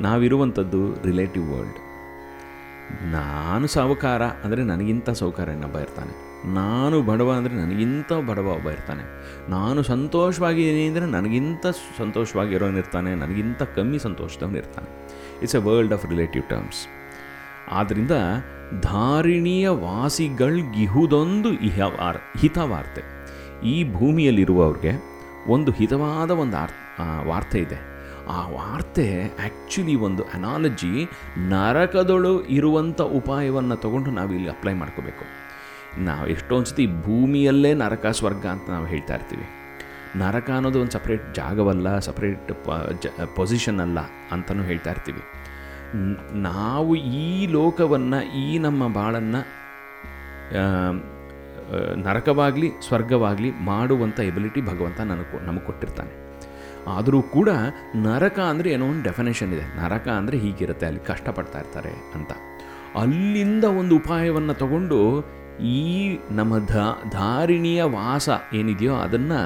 ನಾವಿರುವಂಥದ್ದು 0.00 0.80
relative 1.04 1.46
world. 1.52 1.78
ನಾನು 3.12 3.66
ಸಾವುಕಾರ 3.66 4.22
ಅಂದರೆ 4.44 4.62
ನನಗಿಂತ 4.62 5.08
ಸಾವುಕಾರ 5.20 5.48
ಇನ್ನೊಬ್ಬ 5.48 5.76
ಇರ್ತಾನೆ. 5.78 6.12
ನಾನು 6.54 6.96
ಬಡವ 7.02 7.30
ಅಂದರೆ 7.32 7.54
ನನಗಿಂತ 7.54 8.12
ಬಡವ 8.28 8.48
ಒಬ್ಬ 8.56 8.68
ಇರ್ತಾನೆ. 8.70 9.04
ನಾನು 9.48 9.80
ಸಂತೋಷವಾಗಿದ್ದೀನಿ 9.82 10.82
ಅಂದರೆ 10.88 11.06
ನನಗಿಂತ 11.06 11.66
ಸಂತೋಷವಾಗಿರೋನಿರ್ತಾನೆ, 12.02 13.12
ನನಗಿಂತ 13.14 13.62
ಕಮ್ಮಿ 13.78 13.98
ಸಂತೋಷದವನು 13.98 14.56
ಇರ್ತಾನೆ 14.56 14.90
it's 15.42 15.56
a 15.56 15.58
world 15.58 15.94
of 15.94 16.04
relative 16.12 16.44
terms 16.50 16.82
ಆದ್ದರಿಂದ 17.70 18.10
ಧಾರಿಣಿಯ 18.80 19.68
ವಾಸಿಗಳ್ಗಿಹುದೊಂದು 19.68 21.52
ಇಹವಾರ್ 21.52 22.38
ಹಿತವಾರ್ತೆ. 22.38 23.02
ಈ 23.66 23.92
ಭೂಮಿಯಲ್ಲಿರುವವ್ರಿಗೆ 23.92 24.92
ಒಂದು 25.48 25.72
ಹಿತವಾದ 25.72 26.30
ಒಂದು 26.30 26.56
ವಾರ್ತೆ 27.28 27.58
ಇದೆ. 27.58 27.96
ಆ 28.28 28.48
ವಾರ್ತೆ 28.48 29.36
ಆ್ಯಕ್ಚುಲಿ 29.38 29.94
ಒಂದು 29.94 30.22
ಅನಾಲಜಿ 30.22 31.10
ನರಕದೊಳು 31.38 32.44
ಇರುವಂಥ 32.44 33.00
ಉಪಾಯವನ್ನು 33.00 33.76
ತಗೊಂಡು 33.76 34.10
ನಾವು 34.10 34.32
ಇಲ್ಲಿ 34.32 34.48
ಅಪ್ಲೈ 34.48 34.74
ಮಾಡ್ಕೋಬೇಕು. 34.74 35.24
ನಾವು 36.04 36.28
ಎಷ್ಟೊಂದು 36.28 36.66
ಸತಿ 36.66 36.86
ಭೂಮಿಯಲ್ಲೇ 36.86 37.74
ನರಕ, 37.74 38.06
ಸ್ವರ್ಗ 38.06 38.46
ಅಂತ 38.46 38.70
ನಾವು 38.70 38.86
ಹೇಳ್ತಾ 38.86 39.14
ಇರ್ತೀವಿ. 39.14 39.46
ನರಕ 40.18 40.50
ಅನ್ನೋದು 40.50 40.80
ಒಂದು 40.80 40.92
ಸಪ್ರೇಟ್ 40.92 41.34
ಜಾಗವಲ್ಲ 41.34 41.98
ಸಪ್ರೇಟ್ 41.98 42.64
ಪೊಸಿಷನ್ 43.36 43.80
ಅಲ್ಲ 43.80 43.98
ಅಂತಲೂ 44.32 44.62
ಹೇಳ್ತಾ 44.62 44.90
ಇರ್ತೀವಿ. 44.90 45.20
ನಾವು 46.48 46.92
ಈ 47.24 47.28
ಲೋಕವನ್ನು, 47.56 48.20
ಈ 48.44 48.46
ನಮ್ಮ 48.66 48.88
ಬಾಳನ್ನು 48.98 49.40
ನರಕವಾಗಲಿ, 52.06 52.68
ಸ್ವರ್ಗವಾಗಲಿ 52.86 53.50
ಮಾಡುವಂಥ 53.70 54.18
ಎಬಿಲಿಟಿ 54.30 54.60
ಭಗವಂತ 54.70 54.98
ನನಗೆ 55.12 55.38
ನಮಗೆ 55.46 55.64
ಕೊಟ್ಟಿರ್ತಾನೆ. 55.68 56.12
ಆದರೂ 56.94 57.20
ಕೂಡ 57.36 57.50
ನರಕ 58.08 58.38
ಅಂದರೆ 58.50 58.68
ಏನೋ 58.74 58.84
ಒಂದು 58.92 59.04
ಡೆಫಿನೇಷನ್ 59.08 59.52
ಇದೆ. 59.56 59.64
ನರಕ 59.80 60.06
ಅಂದರೆ 60.18 60.36
ಹೀಗಿರುತ್ತೆ, 60.44 60.84
ಅಲ್ಲಿ 60.90 61.02
ಕಷ್ಟಪಡ್ತಾ 61.08 61.58
ಇರ್ತಾರೆ 61.64 61.92
ಅಂತ. 62.18 62.32
ಅಲ್ಲಿಂದ 63.02 63.64
ಒಂದು 63.80 63.92
ಉಪಾಯವನ್ನು 64.00 64.54
ತಗೊಂಡು 64.62 64.98
ಈ 65.78 65.82
ನಮ್ಮ 66.38 66.54
ಧಾರಿಣಿಯ 67.16 67.82
ವಾಸ 67.96 68.28
ಏನಿದೆಯೋ 68.58 68.94
ಅದನ್ನು 69.04 69.40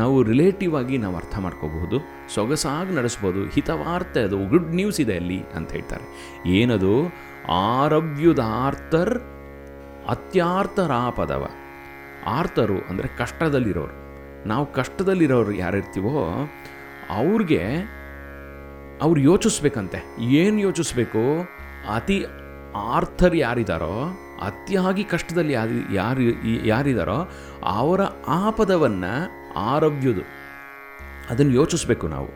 ನಾವು 0.00 0.16
ರಿಲೇಟಿವ್ 0.30 0.74
ಆಗಿ 0.80 0.98
ನಾವು 1.04 1.16
ಅರ್ಥ 1.20 1.34
ಮಾಡ್ಕೋಬಹುದು. 1.46 1.98
ಸೊಗಸಾಗಿ 2.34 2.94
ನಡೆಸ್ಬೋದು. 2.94 3.44
ಹಿತವಾರ್ತೆ 3.44 4.20
ಅದು. 4.20 4.38
ಗುಡ್ 4.48 4.74
ನ್ಯೂಸ್ 4.74 5.00
ಇದೆ 5.00 5.16
ಅಲ್ಲಿ 5.16 5.40
ಅಂತ 5.56 5.72
ಹೇಳ್ತಾರೆ. 5.72 6.06
ಏನದು? 6.48 6.94
ಆರವ್ಯುದಾರ್ಥರ್ 7.52 9.14
ಅತ್ಯಾರ್ಥರಾಪದವ. 10.08 11.46
ಆರ್ತರು 12.26 12.78
ಅಂದರೆ 12.78 13.08
ಕಷ್ಟದಲ್ಲಿರೋರು. 13.18 13.96
ನಾವು 14.48 14.72
ಕಷ್ಟದಲ್ಲಿರೋರು 14.72 15.52
ಯಾರಿರ್ತೀವೋ, 15.52 16.14
ಅವ್ರಿಗೆ 17.10 17.62
ಅವ್ರು 19.02 19.20
ಯೋಚಿಸ್ಬೇಕಂತೆ. 19.20 19.98
ಏನು 20.20 20.58
ಯೋಚಿಸ್ಬೇಕು? 20.58 21.22
ಅತಿ 21.94 22.26
ಆರ್ಥರ್ 22.76 23.36
ಯಾರಿದ್ದಾರೋ 23.36 23.94
ಅತಿಯಾಗಿ 24.42 25.04
ಕಷ್ಟದಲ್ಲಿ 25.04 25.52
ಯಾರು 25.52 25.94
ಯಾರು 25.94 26.22
ಯಾರಿದ್ದಾರೋ 26.66 27.30
ಅವರ 27.64 28.00
ಆಪದವನ್ನು 28.28 29.12
ಆರವ್ಯದು 29.56 30.41
ಅದನ್ನು 31.32 31.52
ಯೋಚಿಸ್ಬೇಕು 31.60 32.06
ನಾವು. 32.14 32.30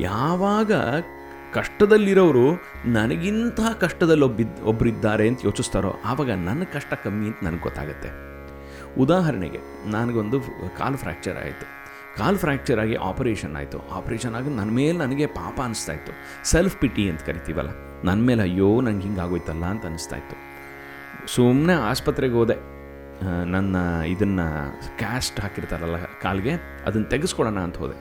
ಯಾವಾಗ 0.00 0.72
ಕಷ್ಟದಲ್ಲಿರೋರು 1.56 2.46
ನನಗಿಂತ 2.96 3.60
ಕಷ್ಟದಲ್ಲಿ 3.82 4.24
ಒಬ್ಬಿದ್ 4.28 4.58
ಒಬ್ಬರಿದ್ದಾರೆ 4.70 5.24
ಅಂತ 5.30 5.40
ಯೋಚಿಸ್ತಾರೋ 5.48 5.90
ಆವಾಗ 6.10 6.30
ನನ್ನ 6.48 6.62
ಕಷ್ಟ 6.74 6.92
ಕಮ್ಮಿ 7.04 7.26
ಅಂತ 7.30 7.44
ನನಗೆ 7.46 7.64
ಗೊತ್ತಾಗುತ್ತೆ. 7.66 8.08
ಉದಾಹರಣೆಗೆ 9.02 9.60
ನನಗೊಂದು 9.94 10.38
ಕಾಲು 10.78 10.98
ಫ್ರ್ಯಾಕ್ಚರ್ 11.02 11.38
ಆಯಿತು. 11.44 11.66
ಕಾಲು 12.18 12.38
ಫ್ರ್ಯಾಕ್ಚರ್ 12.42 12.78
ಆಗಿ 12.82 12.94
ಆಪರೇಷನ್ 13.08 13.54
ಆಯಿತು. 13.60 13.78
ಆಪರೇಷನ್ 13.98 14.34
ಆಗಿ 14.38 14.50
ನನ್ನ 14.58 14.70
ಮೇಲೆ 14.78 14.96
ನನಗೆ 15.04 15.26
ಪಾಪ 15.40 15.56
ಅನಿಸ್ತಾ 15.64 15.94
ಇತ್ತು. 15.98 16.12
ಸೆಲ್ಫ್ 16.52 16.76
ಪಿಟಿ 16.82 17.04
ಅಂತ 17.10 17.22
ಕರಿತೀವಲ್ಲ, 17.28 17.72
ನನ್ನ 18.08 18.20
ಮೇಲೆ 18.28 18.42
ಅಯ್ಯೋ 18.48 18.68
ನಂಗೆ 18.86 19.04
ಹಿಂಗಾಗೋಯ್ತಲ್ಲ 19.08 19.64
ಅಂತ 19.74 19.84
ಅನಿಸ್ತಾ 19.90 20.16
ಇತ್ತು. 20.22 20.36
ಸುಮ್ಮನೆ 21.34 21.74
ಆಸ್ಪತ್ರೆಗೆ 21.90 22.36
ಹೋದೆ. 22.40 22.56
ನನ್ನ 23.54 23.76
ಇದನ್ನು 24.14 24.46
ಕ್ಯಾಸ್ಟ್ 24.98 25.38
ಹಾಕಿರ್ತಾರಲ್ಲ 25.44 25.98
ಕಾಲಿಗೆ, 26.24 26.54
ಅದನ್ನು 26.88 27.08
ತೆಗೆಸ್ಕೊಡೋಣ 27.14 27.60
ಅಂತ 27.68 27.78
ಹೋದೆ. 27.84 27.96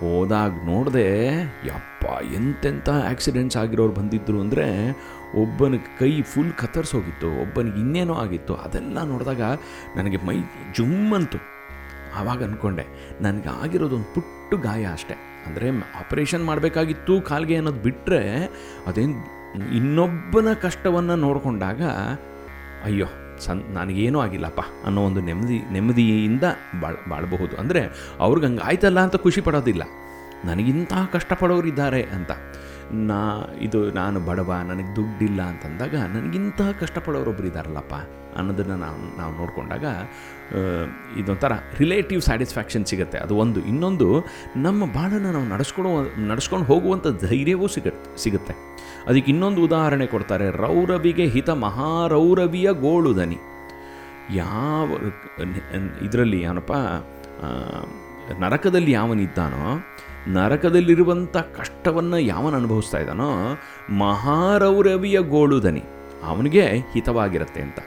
ಹೋದಾಗ 0.00 0.52
ನೋಡಿದೆ, 0.70 1.06
ಯಪ್ಪ, 1.68 2.04
ಎಂತೆಂಥ 2.38 2.88
ಆಕ್ಸಿಡೆಂಟ್ಸ್ 3.10 3.58
ಆಗಿರೋರು 3.62 3.94
ಬಂದಿದ್ದರು 3.98 4.38
ಅಂದರೆ 4.44 4.66
ಒಬ್ಬನ 5.42 5.74
ಕೈ 5.98 6.10
ಫುಲ್ 6.32 6.52
ಕತ್ತರಿಸೋಗಿತ್ತು, 6.60 7.28
ಒಬ್ಬನಿಗೆ 7.42 7.78
ಇನ್ನೇನೋ 7.84 8.14
ಆಗಿತ್ತು. 8.24 8.54
ಅದೆಲ್ಲ 8.64 9.04
ನೋಡಿದಾಗ 9.12 9.42
ನನಗೆ 9.96 10.18
ಮೈ 10.28 10.36
ಜುಮ್ಮಂತು 10.78 11.40
ಆವಾಗ 12.20 12.40
ಅಂದ್ಕೊಂಡೆ 12.48 12.84
ನನಗೆ 13.24 13.50
ಆಗಿರೋದು 13.62 13.96
ಒಂದು 13.98 14.10
ಪುಟ್ಟು 14.14 14.56
ಗಾಯ 14.66 14.84
ಅಷ್ಟೆ. 14.96 15.16
ಅಂದರೆ 15.46 15.66
ಆಪರೇಷನ್ 16.00 16.44
ಮಾಡಬೇಕಾಗಿತ್ತು 16.50 17.14
ಕಾಲಿಗೆ 17.30 17.56
ಅನ್ನೋದು 17.60 17.82
ಬಿಟ್ಟರೆ 17.86 18.22
ಅದೇನು 18.88 19.16
ಇನ್ನೊಬ್ಬನ 19.78 20.48
ಕಷ್ಟವನ್ನು 20.64 21.16
ನೋಡಿಕೊಂಡಾಗ, 21.26 21.82
ಅಯ್ಯೋ 22.88 23.08
ಸನ್ 23.40 23.74
ನನಗೇನೂ 23.74 24.20
ಆಗಿಲ್ಲಪ್ಪ 24.20 24.60
ಅನ್ನೋ 24.86 25.02
ಒಂದು 25.02 25.20
ನೆಮ್ಮದಿ, 25.20 25.62
ನೆಮ್ಮದಿಯಿಂದ 25.72 26.44
ಬಾಳ್, 26.80 26.96
ಬಾಳಬಹುದು. 27.08 27.56
ಅಂದರೆ 27.56 27.82
ಅವ್ರಿಗೆ 28.20 28.46
ಹಂಗೆ 28.46 28.60
ಆಯ್ತಲ್ಲ 28.60 29.00
ಅಂತ 29.00 29.16
ಖುಷಿ 29.16 29.40
ಪಡೋದಿಲ್ಲ. 29.40 29.82
ನನಗಿಂತಹ 30.44 31.10
ಕಷ್ಟಪಡೋರು 31.12 31.68
ಇದ್ದಾರೆ 31.68 32.02
ಅಂತ. 32.02 32.30
ನಾ, 32.92 33.44
ಇದು 33.60 33.90
ನಾನು 33.90 34.20
ಬಡವ, 34.20 34.54
ನನಗೆ 34.68 34.96
ದುಡ್ಡಿಲ್ಲ 34.96 35.42
ಅಂತಂದಾಗ 35.42 35.94
ನನಗಿಂತಹ 35.94 36.70
ಕಷ್ಟಪಡೋರು 36.80 37.30
ಒಬ್ಬರು 37.30 37.46
ಇದ್ದಾರಲ್ಲಪ್ಪ 37.46 37.94
ಅನ್ನೋದನ್ನು 38.36 38.76
ನಾವು 38.76 39.18
ನಾವು 39.18 39.36
ನೋಡಿಕೊಂಡಾಗ 39.36 39.84
ಇದೊಂಥರ 41.18 41.52
ರಿಲೇಟಿವ್ 41.78 42.22
ಸ್ಯಾಟಿಸ್ಫ್ಯಾಕ್ಷನ್ 42.22 42.86
ಸಿಗುತ್ತೆ. 42.86 43.18
ಅದು 43.18 43.36
ಒಂದು. 43.36 43.60
ಇನ್ನೊಂದು, 43.60 44.24
ನಮ್ಮ 44.56 44.84
ಬಾಳನ್ನು 44.84 45.32
ನಾವು 45.32 45.48
ನಡೆಸ್ಕೊಡೋ 45.48 45.88
ನಡೆಸ್ಕೊಂಡು 46.28 46.66
ಹೋಗುವಂಥ 46.66 47.06
ಧೈರ್ಯವೂ 47.06 47.66
ಸಿಗುತ್ತೆ 47.66 48.22
ಸಿಗುತ್ತೆ. 48.22 48.75
ಅದಕ್ಕೆ 49.08 49.30
ಇನ್ನೊಂದು 49.32 49.60
ಉದಾಹರಣೆ 49.62 50.06
ಕೊಡ್ತಾರೆ. 50.06 50.46
ರೌರವಿಗೆ 50.50 51.26
ಹಿತ 51.26 51.50
ಮಹಾರೌರವಿಯ 51.50 52.68
ಗೋಳುದನಿ 52.72 53.38
ಯಾವ 54.34 54.88
ಇದರಲ್ಲಿ 56.02 56.40
ಏನಪ್ಪ 56.40 56.72
ನರಕದಲ್ಲಿ 58.40 58.92
ಯಾವನಿದ್ದಾನೋ 58.92 59.64
ನರಕದಲ್ಲಿರುವಂಥ 60.28 61.36
ಕಷ್ಟವನ್ನು 61.36 62.18
ಯಾವನು 62.18 62.56
ಅನುಭವಿಸ್ತಾ 62.56 62.98
ಇದ್ದಾನೋ, 62.98 63.28
ಮಹಾರೌರವಿಯ 63.98 65.18
ಗೋಳುದನಿ 65.20 65.82
ಅವನಿಗೆ 66.24 66.64
ಹಿತವಾಗಿರುತ್ತೆ 66.92 67.60
ಅಂತ. 67.60 67.78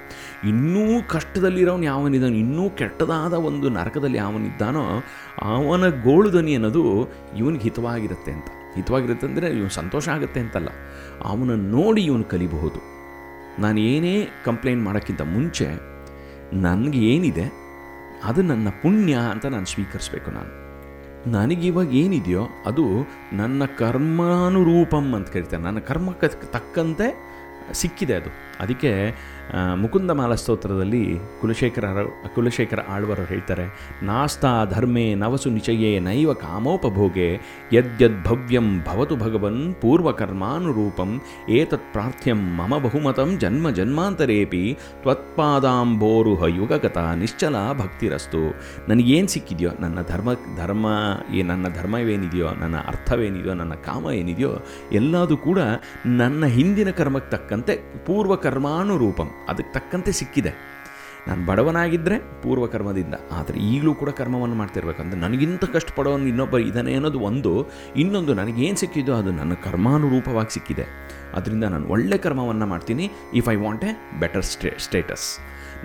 ಇನ್ನೂ 0.47 0.83
ಕಷ್ಟದಲ್ಲಿರೋನು 1.07 1.83
ಯಾವನಿದ್ದಾನೆ, 1.83 2.37
ಇನ್ನೂ 2.39 2.69
ಕೆಟ್ಟದಾದ 2.69 3.33
ಒಂದು 3.33 3.69
ನರಕದಲ್ಲಿ 3.69 4.17
ಯಾವನಿದ್ದಾನೋ, 4.17 4.85
ಅವನ 5.43 5.89
ಗೋಳುದನಿ 6.03 6.55
ಅನ್ನೋದು 6.55 6.85
ಇವನಿಗೆ 7.37 7.63
ಹಿತವಾಗಿರುತ್ತೆ 7.63 8.31
ಅಂತ. 8.31 8.49
ಹಿತವಾಗಿರುತ್ತೆ 8.75 9.27
ಅಂದರೆ 9.27 9.47
ಇವನು 9.57 9.73
ಸಂತೋಷ 9.77 10.05
ಆಗುತ್ತೆ 10.09 10.39
ಅಂತಲ್ಲ. 10.39 10.69
ಅವನನ್ನು 11.23 11.67
ನೋಡಿ 11.77 12.01
ಇವನು 12.01 12.27
ಕಲಿಬಹುದು. 12.33 12.79
ನಾನು 13.59 13.79
ಏನೇ 13.91 14.15
ಕಂಪ್ಲೇಂಟ್ 14.45 14.83
ಮಾಡೋಕ್ಕಿಂತ 14.83 15.23
ಮುಂಚೆ 15.35 15.67
ನನಗೆ 16.59 16.99
ಏನಿದೆ, 17.13 17.45
ಅದು 18.23 18.41
ನನ್ನ 18.41 18.67
ಪುಣ್ಯ 18.81 19.15
ಅಂತ 19.31 19.45
ನಾನು 19.55 19.65
ಸ್ವೀಕರಿಸಬೇಕು 19.65 20.29
ನಾನು. 20.31 20.51
ನನಗಿವಾಗ 21.31 21.89
ಏನಿದೆಯೋ 21.93 22.43
ಅದು 22.65 22.85
ನನ್ನ 23.33 23.61
ಕರ್ಮಾನುರೂಪಂ 23.77 25.07
ಅಂತ 25.15 25.29
ಕರಿತಾರೆ. 25.29 25.63
ನನ್ನ 25.63 25.79
ಕರ್ಮಕ್ಕೆ 25.89 26.27
ತಕ್ಕಂತೆ 26.51 27.07
ಸಿಕ್ಕಿದೆ 27.73 28.13
ಅದು. 28.13 28.31
ಅದಕ್ಕೆ 28.59 28.93
ಮುಕುಂದ 29.81 30.11
ಮಾಲಸ್ತೋತ್ರದಲ್ಲಿ 30.11 31.03
ಕುಲಶೇಖರ 31.41 31.85
ಕುಲಶೇಖರ 32.35 32.79
ಆಳ್ವರು 32.89 33.23
ಹೇಳ್ತಾರೆ, 33.23 33.65
ನಾಸ್ತಾ 34.03 34.51
ಧರ್ಮೇ 34.65 35.05
ನವಸು 35.15 35.49
ನಿಚಯೇ 35.49 35.91
ನೈವ 35.99 36.33
ಕಾಮೋಪಭೋಗೆ, 36.33 37.29
ಯದ್ಯದ್ 37.73 38.19
ಭವ್ಯಂ 38.25 38.67
ಭವತು 38.83 39.15
ಭಗವನ್ 39.15 39.61
ಪೂರ್ವಕರ್ಮಾನುರೂಪಂ, 39.81 41.11
ಏತತ್ 41.49 41.87
ಪ್ರಾರ್ಥ್ಯಂ 41.93 42.41
ಮಮ 42.57 42.77
ಬಹುಮತಂ 42.77 43.31
ಜನ್ಮ 43.39 43.69
ಜನ್ಮಾಂತರೇಪಿ 43.69 44.63
ತ್ವತ್ಪಾದಾಂಬೋರುಹ 45.01 46.43
ಯುಗಗತ 46.57 46.97
ನಿಶ್ಚಲ 47.15 47.55
ಭಕ್ತಿರಸ್ತು. 47.73 48.43
ನನಗೇನು 48.89 49.27
ಸಿಕ್ಕಿದೆಯೋ, 49.27 49.71
ನನ್ನ 49.79 49.99
ಧರ್ಮ 50.07 50.29
ಧರ್ಮ, 50.57 50.85
ಏ, 51.33 51.41
ನನ್ನ 51.41 51.65
ಧರ್ಮವೇನಿದೆಯೋ, 51.75 52.47
ನನ್ನ 52.61 52.77
ಅರ್ಥವೇನಿದೆಯೋ, 52.87 53.53
ನನ್ನ 53.53 53.73
ಕಾಮ 53.87 54.05
ಏನಿದೆಯೋ, 54.11 54.53
ಎಲ್ಲದೂ 54.91 55.37
ಕೂಡ 55.37 55.59
ನನ್ನ 56.05 56.45
ಹಿಂದಿನ 56.57 56.89
ಕರ್ಮಕ್ಕೆ 56.91 57.31
ತಕ್ಕಂತೆ 57.31 57.75
ಪೂರ್ವ 58.05 58.35
ಕರ್ಮಾನುರೂಪಂ 58.49 59.29
ಅದಕ್ಕೆ 59.51 59.71
ತಕ್ಕಂತೆ 59.77 60.11
ಸಿಕ್ಕಿದೆ. 60.19 60.51
ನಾನು 61.27 61.41
ಬಡವನಾಗಿದ್ದರೆ 61.47 62.17
ಪೂರ್ವ 62.43 62.65
ಕರ್ಮದಿಂದ 62.73 63.15
ಆದರೆ 63.37 63.57
ಈಗಲೂ 63.71 63.91
ಕೂಡ 64.01 64.09
ಕರ್ಮವನ್ನು 64.19 64.55
ಮಾಡ್ತಿರ್ಬೇಕಂದ್ರೆ 64.59 65.17
ನನಗಿಂತ 65.23 65.65
ಕಷ್ಟಪಡೋನು 65.73 66.27
ಇನ್ನೊಬ್ಬ 66.31 66.57
ಇದ್ದಾನೆ 66.67 66.91
ಅನ್ನೋದು 66.99 67.19
ಒಂದು, 67.29 67.51
ಇನ್ನೊಂದು 68.03 68.33
ನನಗೇನು 68.39 68.79
ಸಿಕ್ಕಿದೋ 68.83 69.13
ಅದು 69.21 69.31
ನನ್ನ 69.39 69.55
ಕರ್ಮಾನುರೂಪವಾಗಿ 69.65 70.53
ಸಿಕ್ಕಿದೆ. 70.57 70.85
ಅದರಿಂದ 71.37 71.65
ನಾನು 71.73 71.87
ಒಳ್ಳೆ 71.95 72.19
ಕರ್ಮವನ್ನು 72.25 72.67
ಮಾಡ್ತೀನಿ. 72.73 73.07
If 73.41 73.49
I 73.53 73.57
want 73.65 73.83
a 73.89 73.91
better 74.23 74.45
stay 74.53 74.71
status 74.85 75.27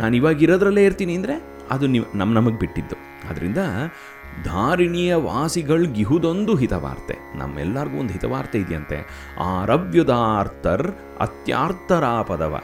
ನಾನು 0.00 0.14
ಇವಾಗ 0.20 0.46
ಇರೋದ್ರಲ್ಲೇ 0.46 0.84
ಇರ್ತೀನಿ 0.90 1.14
ಅಂದರೆ 1.20 1.36
ಅದು 1.74 1.84
ನೀವು 1.94 2.06
ನಮ್ಮ 2.20 2.32
ನಮಗೆ 2.38 2.58
ಬಿಟ್ಟಿದ್ದು. 2.62 2.96
ಅದರಿಂದ 3.30 3.60
ಧಾರಿಣಿಯ 4.42 5.14
ವಾಸಿಗಳ್ಗಿಹುದೊಂದು 5.14 6.54
ಹಿತವಾರ್ತೆ. 6.54 7.38
ನಮ್ಮೆಲ್ಲರಿಗೂ 7.38 7.96
ಒಂದು 7.96 8.12
ಹಿತವಾರ್ತೆ 8.12 8.58
ಇದೆಯಂತೆ. 8.58 9.30
ಆರವ್ಯುದಾರ್ತರ್ 9.40 10.94
ಅತ್ಯಾರ್ತರಾಪದವ 11.20 12.60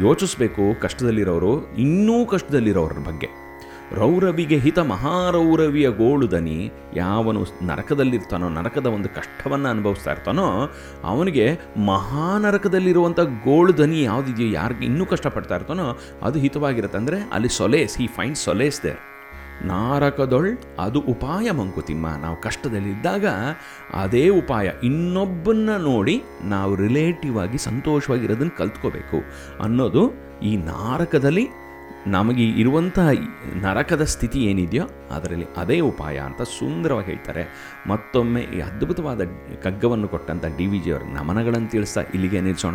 ಯೋಚಿಸ್ಬೇಕು 0.00 0.80
ಕಷ್ಟದಲ್ಲಿರೋರು, 0.80 1.74
ಇನ್ನೂ 1.74 2.26
ಕಷ್ಟದಲ್ಲಿರೋರ 2.26 2.92
ಬಗ್ಗೆ. 2.92 3.44
ರೌರವಿಗೆ 3.92 4.58
ಹಿತ 4.58 4.78
ಮಹಾರೌರವಿಯ 4.78 5.90
ಗೋಳುದನಿ 5.90 6.72
ಯಾವನು 6.94 7.44
ನರಕದಲ್ಲಿರ್ತಾನೋ, 7.62 8.48
ನರಕದ 8.48 8.86
ಒಂದು 8.86 9.08
ಕಷ್ಟವನ್ನು 9.08 9.68
ಅನುಭವಿಸ್ತಾ 9.68 10.12
ಇರ್ತಾನೋ, 10.12 10.72
ಅವನಿಗೆ 11.04 11.58
ಮಹಾನರಕದಲ್ಲಿರುವಂಥ 11.86 13.20
ಗೋಳು 13.20 13.78
ದನಿ 13.78 14.02
ಯಾವುದಿದೆಯೋ, 14.02 14.50
ಯಾರಿಗೆ 14.50 14.84
ಇನ್ನೂ 14.84 15.06
ಕಷ್ಟಪಡ್ತಾ 15.06 15.56
ಇರ್ತಾನೋ, 15.56 15.98
ಅದು 16.22 16.38
ಹಿತವಾಗಿರುತ್ತೆ. 16.38 16.98
ಅಂದರೆ 16.98 17.20
ಅಲ್ಲಿ 17.32 17.48
solace 17.48 17.98
he 17.98 18.06
find 18.06 18.38
solace 18.38 18.82
there 18.82 18.96
ನಾರಕದೊಳ್ 19.62 20.58
ಅದು 20.78 21.00
ಉಪಾಯ 21.00 21.50
ಮಂಕುತಿಮ್ಮ 21.50 22.08
ನಾವು 22.08 22.40
ಕಷ್ಟದಲ್ಲಿದ್ದಾಗ 22.40 23.26
ಅದೇ 23.94 24.28
ಉಪಾಯ. 24.28 24.70
ಇನ್ನೊಬ್ಬನ್ನ 24.82 25.76
ನೋಡಿ 25.76 26.22
ನಾವು 26.42 26.74
ರಿಲೇಟಿವ್ 26.74 27.38
ಆಗಿ 27.38 27.58
ಸಂತೋಷವಾಗಿರೋದನ್ನು 27.58 28.56
ಕಲ್ತ್ಕೋಬೇಕು 28.56 29.18
ಅನ್ನೋದು 29.62 30.12
ಈ 30.42 30.56
ನಾರಕದಲ್ಲಿ 30.56 31.48
ನಮಗೆ 32.06 32.48
ಇರುವಂತಹ 32.48 33.08
ನರಕದ 33.54 34.04
ಸ್ಥಿತಿ 34.04 34.44
ಏನಿದೆಯೋ 34.44 34.84
ಅದರಲ್ಲಿ 35.10 35.46
ಅದೇ 35.56 35.80
ಉಪಾಯ 35.80 36.18
ಅಂತ 36.18 36.42
ಸುಂದರವಾಗಿ 36.42 37.06
ಹೇಳ್ತಾರೆ. 37.06 37.48
ಮತ್ತೊಮ್ಮೆ 37.86 38.40
ಈ 38.40 38.60
ಅದ್ಭುತವಾದ 38.60 39.20
ಕಗ್ಗವನ್ನು 39.62 40.08
ಕೊಟ್ಟಂಥ 40.08 40.44
ಡಿ 40.58 40.66
ವಿ 40.66 40.78
ಜಿಯವರು 40.78 41.14
ನಮನಗಳನ್ನು 41.14 41.70
ತಿಳಿಸ್ತಾ 41.70 42.00
ಇಲ್ಲಿಗೆ 42.00 42.40
ನಿಲ್ಲಿಸೋಣ 42.40 42.74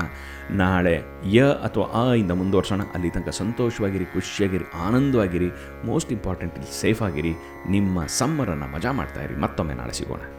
ನಾಳೆ 0.52 1.02
ಯ 1.26 1.44
ಅಥವಾ 1.44 1.86
ಅ 1.86 2.14
ಇಂದ 2.14 2.31
ಮುಂದುವರ್ಸೋಣ. 2.31 2.81
ಅಲ್ಲಿ 2.94 3.10
ತನಕ 3.10 3.30
ಸಂತೋಷವಾಗಿರಿ, 3.30 4.06
ಖುಷಿಯಾಗಿರಿ, 4.06 4.66
ಆನಂದವಾಗಿರಿ 4.86 5.50
ಮೋಸ್ಟ್ 5.86 6.12
ಇಂಪಾರ್ಟೆಂಟ್ 6.12 6.74
ಸೇಫ್ 6.74 7.02
ಆಗಿರಿ. 7.02 7.34
ನಿಮ್ಮ 7.70 8.06
ಸಮ್ಮರನ್ನು 8.06 8.72
ಮಜಾ 8.72 8.92
ಮಾಡ್ತಾ 8.92 9.24
ಇರಿ. 9.24 9.36
ಮತ್ತೊಮ್ಮೆ 9.36 9.74
ನಾಳೆ 9.74 9.92
ಸಿಗೋಣ. 9.92 10.38